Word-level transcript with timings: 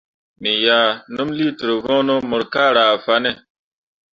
Me 0.41 0.51
ʼyah 0.61 0.87
nəm 1.13 1.29
liiter 1.37 1.69
voŋno 1.83 2.15
mok 2.29 2.43
ka 2.53 2.63
ryah 2.75 2.95
fanne. 3.05 3.31